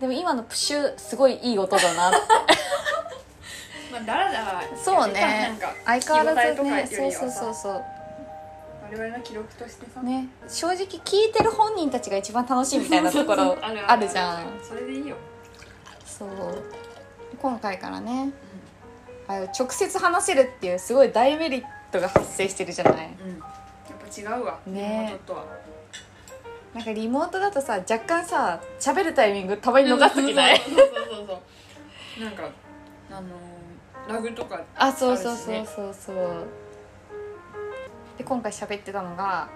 [0.00, 2.18] でも今のプシュすごいいい音だなって。
[3.90, 5.48] まあだらだらそうね。
[5.48, 7.84] なんか相変わらずねそうそうそうそう。
[8.90, 10.00] 我々の記録としてさ。
[10.02, 10.28] ね。
[10.48, 14.60] 正直聞いてる本人たちが一番楽しいみたいなところ あるじゃん。
[14.66, 15.16] それでいいよ、
[16.06, 16.28] そう。
[17.40, 18.32] 今回からね
[19.28, 23.06] あ直接話せるっていうすごい大メリットが発生してるじゃない。
[23.20, 23.46] うん、やっ
[24.00, 24.58] ぱ違うわ。
[24.66, 25.08] ね。
[25.10, 25.44] 妹とは
[26.74, 30.58] なんかリモートだとさ若干さ喋るタイミングたまに逃す時ない？
[30.60, 31.40] そうそうそうそ
[32.20, 32.48] うなんか
[33.10, 35.66] あのーラグとかあそうそうそうあるしね。
[35.76, 36.46] そうそう
[38.16, 39.48] で今回喋ってたのが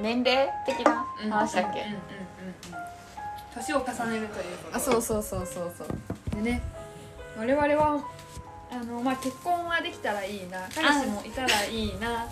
[0.00, 1.30] 年齢的なうん。
[1.30, 2.02] 話だっけ、うんうんうんうん。
[3.54, 4.76] 年を重ねるということ。
[4.76, 5.88] あそうそうそうそうそう。
[6.42, 6.62] でね
[7.38, 8.04] 我々は
[8.70, 10.58] あの、まあ、結婚はできたらいいな。
[10.74, 12.26] 彼氏もいたらいいな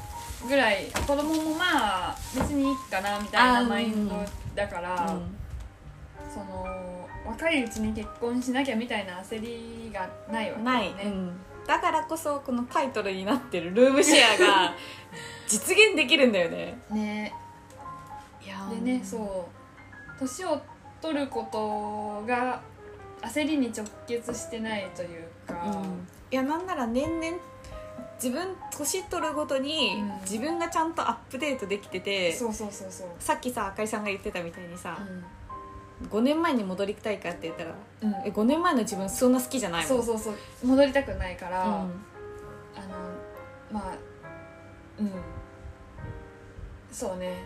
[0.48, 4.16] ぐらい子供もまあ別にいいかなみたいあなマインド
[4.54, 5.36] だから、うん。
[6.32, 6.66] その
[7.26, 11.32] 若いうちに結婚しなきゃみたいな焦りがないわけない、ね、うん。
[11.66, 14.74] だからこそこのタイトルになってるルームシェアが
[15.46, 16.78] 実現できるんだよね。
[16.90, 17.34] ね。
[18.44, 20.18] いやでねそう。
[20.18, 20.60] 年を
[21.00, 22.60] 取ることが
[23.22, 26.08] 焦りに直結してないというか、うん。
[26.30, 27.36] いやなんなら年々
[28.22, 30.20] 自分年取るごとにうん。
[30.20, 35.04] 自分がちゃんとアップデートできてて、そうそうそうそう、さっきさあかりさんが言ってたみたいにさ、う
[36.08, 38.26] 5年前に戻りたいかって言ったらんうん。
[38.26, 40.66] え5年前の自分そんな好きじゃないもんそうそうそう。
[40.66, 41.70] 戻りたくないから、うん。
[41.70, 41.88] あの
[43.72, 43.94] まあ
[44.98, 45.10] うん。
[46.92, 47.38] そうね。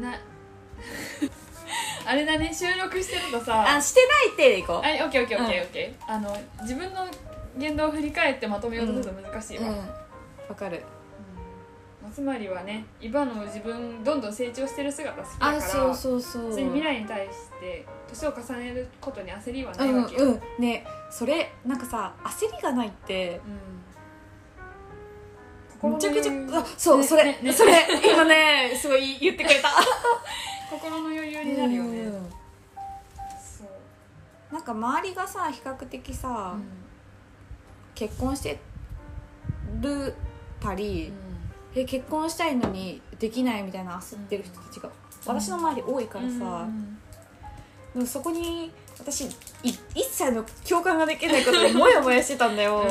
[0.00, 0.14] な
[2.06, 2.52] あれだね。
[2.54, 4.76] 収録してるとさあしてないってでいこう。
[4.76, 6.12] あオッケーオッケーオッケーうんオッケー。
[6.12, 7.06] あの自分の
[7.56, 9.99] 言動を振り返ってまとめようとすると難しいわ、うん
[10.50, 10.82] わかる。
[12.02, 16.48] まあつまりはね今の自分どんどん成長してる姿好きだからあそうそうそう。
[16.48, 23.40] 別に未来に対して年を重ねることに焦りはなうんいわけよ、うんねそれなんかさ焦りがないって
[25.82, 25.92] うん。
[25.92, 27.52] めちゃくちゃあそう、ねそれ、ねね。
[27.52, 27.72] それ
[28.12, 29.70] 今ねすごい言ってくれた。
[30.70, 32.12] 心の余裕になるよね、うん。
[33.40, 33.64] そ
[34.50, 36.64] う、なんか周りがさ比較的さ、うん。
[37.94, 38.58] 結婚して
[39.80, 40.14] る
[40.60, 41.12] たり、
[41.74, 44.90] え結婚したいのにできないみたいな焦ってる人たちが、
[45.26, 46.98] 私の周り多いからさ、うん。
[47.94, 49.30] でもそこに私い
[49.94, 52.86] 一切の共感ができないことにモヤモヤしてたんだよ、うん。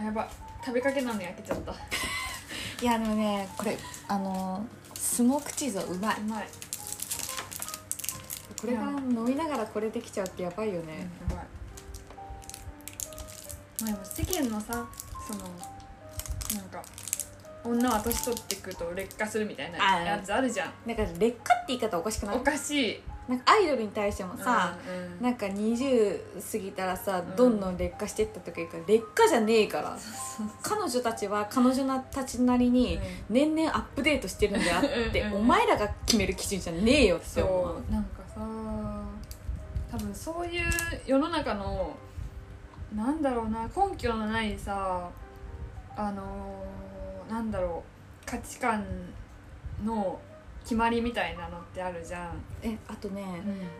[0.00, 0.28] あやば。
[0.64, 1.72] 食べかけなの焼けちゃった。
[1.72, 1.74] う
[2.82, 3.78] いやでもねこれ
[4.08, 6.20] あのスモークチーズはうまい。
[6.20, 6.48] まい、
[8.60, 11.55] これが飲みながらこれできちゃうってやばいようん、やね、ばい
[13.80, 14.86] まあでも世間のさ
[15.26, 15.40] その
[16.60, 16.82] なんか
[17.64, 20.72] 女は年取ってくると劣化するみたいなあやつあるじゃん。
[20.86, 22.36] なんか劣化って言い方おかしくない？
[22.36, 23.00] おかしい。
[23.28, 25.20] なんかアイドルに対してもさ、うんうん。
[25.20, 26.20] なんか20
[26.52, 27.36] 過ぎたらさうん。
[27.36, 29.98] どんどん劣化してった時から劣化じゃねえから
[30.62, 35.40] 彼女たちは彼女たちなりに年々アップデートしてるんであってうんうん。
[35.40, 37.64] お前らが決める基準じゃねえよって思う。
[37.64, 38.40] そうなんかさ
[39.90, 40.62] 多分そういう
[41.04, 41.96] 世の中の
[42.94, 45.10] なんだろうな根拠のないさ
[45.96, 47.82] あのーなんだろ
[48.22, 48.84] う価値観
[49.84, 50.20] の
[50.62, 53.24] 決まりみたいなのってあるじゃん、えあとね、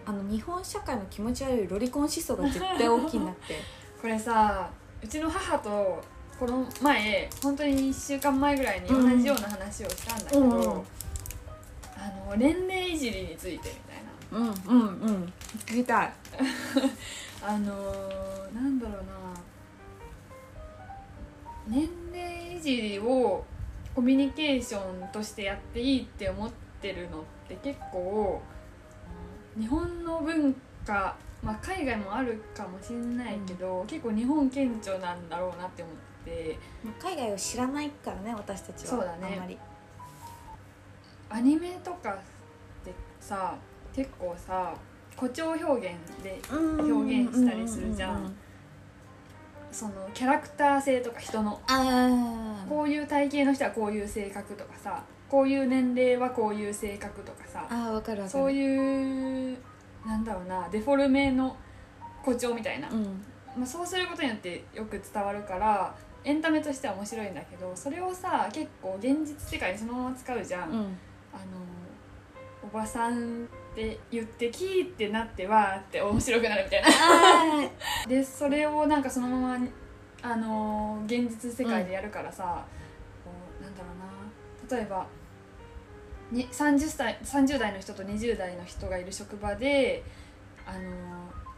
[0.04, 3.60] あの日本社会の気持ち悪いロリコン思想が絶対大きいなって。
[4.00, 4.70] これさ
[5.02, 6.02] うちの母と
[6.38, 10.62] この前本当に1週間前ぐらいに同じような話をしたんだけど、うんうん。
[10.62, 10.72] あ
[12.28, 14.38] の年齢いじりについてみたいな。
[14.38, 15.32] うんうんうん。
[15.64, 16.12] 聞きたい
[17.42, 19.00] あのー、なんだろうな
[21.68, 23.44] 年齢いじりを
[23.94, 28.42] コミュニケーションとしてやっていいって思ってるのって結構
[29.58, 30.54] 日本の文
[30.86, 36.58] 化、まあ、海外もあるかもしれないけど、結構日本顕著なんだろうなって思って。
[37.00, 39.34] 海外を知らないからね私たちはそうだね。
[39.34, 39.56] あんまり。
[41.30, 43.54] アニメとかってさ
[43.94, 44.74] 結構さ
[45.16, 48.34] 誇張表現で表現したりするじゃん。
[49.72, 51.60] そのキャラクター性とか人の。
[52.68, 55.02] こういう体型の人はこういう性格とかさ。
[55.28, 57.66] こういう年齢はこういう性格とかさ。
[57.68, 58.44] あーわかるわかる。
[58.44, 59.58] そういう
[60.06, 61.56] なんだろうなデフォルメの
[62.20, 63.24] 誇張みたいな、うん。
[63.56, 70.76] まあ、そうすることによってよく伝わるからエンタメとしては面白いんだけどそれをさ結構現実世界にそのまま使うじゃん、うん。
[70.76, 70.88] あの
[72.62, 76.88] おばさんって言ってキーってなってわーって面白くなるみたいな。
[76.88, 79.66] あでそれをなんかそのまま
[80.22, 82.64] あのー現実世界でやるからさ、
[83.22, 83.30] こ
[83.60, 84.76] うなんだろうな。
[84.76, 85.06] 例えば
[86.32, 90.02] に 30, 歳30代の人と20代の人がいる職場で
[90.66, 90.80] あの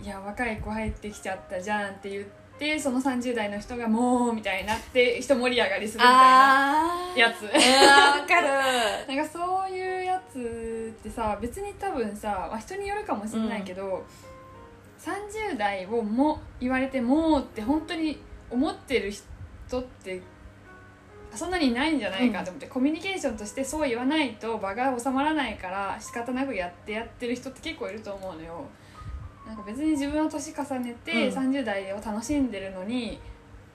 [0.05, 2.25] いや若い子入ってきちゃったじゃんって言っ
[2.59, 7.45] てその30代の人がもうみたいになって一盛り上がりするみたいなやつ。
[7.45, 7.51] わ
[8.27, 8.49] かる。
[9.17, 9.58] なんかそう
[11.09, 14.05] ってさ別に多分さ、まあ、人によるかもしれないけど、
[15.01, 18.21] 30代をも言われてもうって本当に
[18.51, 20.23] 思ってる人って
[21.35, 28.65] そんなにいないんじゃないかと思って、コミュニケーションとしてそう言わないと場が収まらないから仕方なくやってやってる人って結構いると思うのよ。
[29.47, 33.19] なんか別に自分は年重ねてうん30代を楽しんでるのに、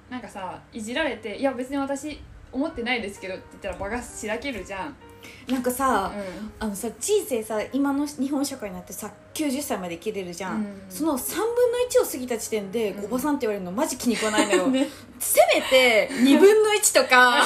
[0.09, 2.19] なんかさいじられて「いや別に私
[2.51, 4.95] 思ってないですけど」って言ったら場がしらけるじゃん。
[5.47, 6.51] なんかさ、うん。
[6.59, 10.81] あのさ人生さ今の日本社会になってさ90歳まで生きれるじゃん、うん。
[10.89, 13.05] その3分の1を過ぎた時点で、うん。
[13.05, 14.87] おばさんって言われるのマジ気に食わないのよ、 ね。
[15.19, 17.43] せめて2分の1とか3分の2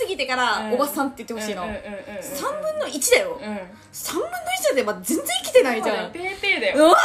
[0.00, 0.72] 過ぎてからうん。
[0.74, 1.96] おばさんって言ってほしいの、うんうんうんうんうん。
[2.22, 3.44] 3分の1だよ、うん。
[3.92, 4.28] 3分の
[4.72, 6.12] 1でまあ全然生きてないじゃん。
[6.12, 6.94] ペーペーだよ。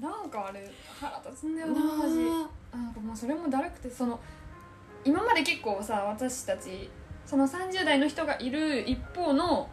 [0.00, 0.68] なんかあれ
[1.00, 2.14] 腹立つんだよななマジ。
[2.72, 4.18] なんかもうそれもだるくてその
[5.42, 6.88] で結構さ私たち
[7.26, 9.68] その30代の人がいる一方の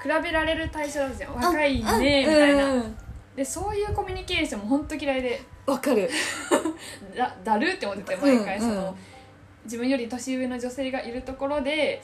[0.00, 1.34] 比べられる対象だったじゃん。
[1.34, 2.74] 若いあねみたいな。
[2.74, 2.96] うん。
[3.36, 6.08] でそういうコミュニケーションも本当嫌いでわかる。
[7.16, 8.78] だだるって思ってて毎回その、うん。
[8.78, 8.94] うん
[9.64, 12.02] 自分より年上の女性がいるところで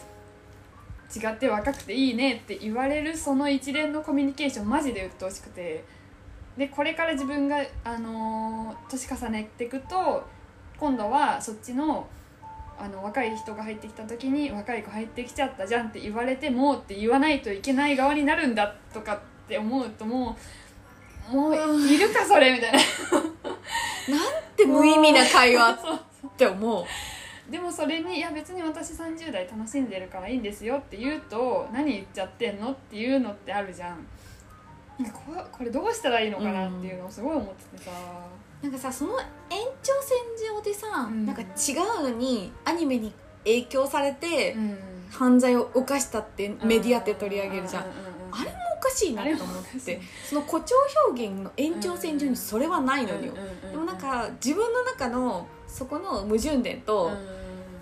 [1.15, 5.85] 違って若くていいねって言われるその一連のコミュニケーションマジで鬱陶しくて。
[6.57, 10.25] でこれから自分が、あのー年重ねていくと
[10.79, 12.07] 今度はそっちの
[12.79, 19.19] あの若い人が入ってきた時に若い子入ってきちゃったじゃんって言われてもって言わないといけない側になるんだとかっ
[19.49, 20.37] て思うとも
[21.33, 21.57] うもう
[21.89, 22.79] いるかそれみたいな。
[22.79, 22.83] っ
[24.57, 26.85] て無意味な会話って思う。
[27.51, 34.07] でもそれに「いや別に私30代楽しんでるからいいんですよ」って言うと「何言っちゃってんの?」っていうのってあるじゃん。
[34.99, 37.91] これこれどうしたらいいのかなっていうのをすごい思っててさ、
[38.63, 39.27] なんかさその延
[39.83, 40.19] 長線
[40.57, 41.27] 上でさ、うん。
[41.27, 41.45] なんか違
[42.01, 43.13] うのにアニメに
[43.45, 44.79] 影響されて、うん。
[45.09, 47.93] 犯罪を犯したってメディアって取り上げるじゃん、ううう
[48.33, 49.99] あれもおかしいなと思ってい。
[50.29, 50.75] その誇張
[51.07, 53.33] 表現の延長線上にそれはないのよ、
[53.71, 57.13] でもなんか自分の中のそこの矛盾点と、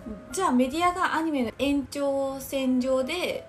[0.06, 0.32] うん。
[0.32, 3.48] じゃあメディアがアニメの延長線上で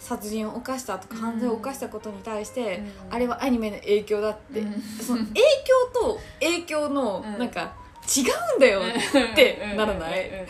[0.00, 3.14] 殺人を犯したとかうん犯罪を犯したことに対して、うん。
[3.14, 4.82] あれはアニメの影響だって、うん。
[4.82, 5.44] その影響
[5.92, 7.72] と影響のうんなんか
[8.08, 8.22] 違
[8.54, 10.28] うんだよってならない？
[10.28, 10.34] うん。
[10.34, 10.40] うん。
[10.40, 10.46] うん。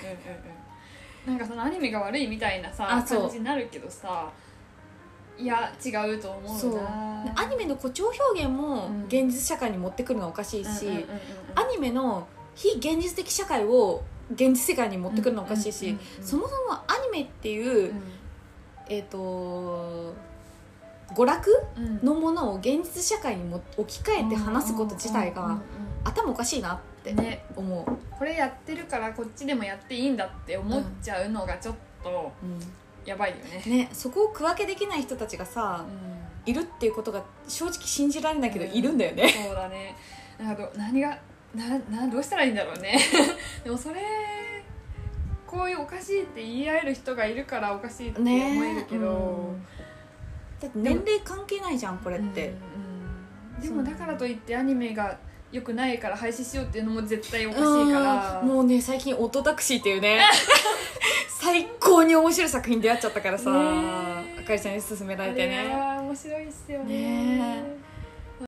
[1.26, 1.32] うん。
[1.32, 3.20] なんかそのアニメが悪いみたいなさあそう。
[3.22, 4.30] 感じになるけどさ
[5.36, 6.70] いや違うと思そう。
[6.72, 9.04] うなアニメの誇張表現もうん。
[9.04, 11.06] 現実社会に持ってくるのはおかしいし、うんうんうんうん
[11.56, 14.02] アニメの非現実的社会を
[14.32, 17.92] 現実世界に持ってくるのはおかしいし、うんうんうんうんそもそもアニメっていう、
[18.90, 20.14] えっ、と
[21.14, 22.04] 娯楽うん。
[22.04, 25.62] のものを現実社会にも置き換えて話すこと自体がうんうんうん
[26.02, 27.44] 頭おかしいなってね。
[27.54, 32.32] 思う、これやってるからこっちでもやっていいんだって思っちゃうのがちょっと
[33.04, 35.84] やばいよね、ねそこを区分けできない人たちがさ、
[36.46, 38.72] いるっていうことが正直信じられないけど、うん。
[38.72, 39.28] いるんだよね。
[39.46, 39.94] そうだね。
[40.38, 41.18] なんかど何が
[41.54, 42.98] ななどうしたらいいんだろうね。
[43.62, 44.00] でもそれ
[45.50, 49.62] こういうおかしいって言い合える人がいるからおかしいって思えるけど、うん。
[50.60, 53.56] だって年齢関係ないじゃんこれって、うん。
[53.56, 53.58] う。
[53.58, 55.18] んでもだからといってアニメが
[55.50, 58.40] 良くないから廃止しようっていうのも絶対おかしいから。
[58.40, 58.48] うん。
[58.48, 60.20] もうね最近「オトタクシー」っていうね。
[61.40, 65.68] 最高に面白い作品出会っちゃったからさ、あかりちゃんに勧められてね。
[65.68, 66.94] は面白いっすよね。
[66.94, 67.79] ね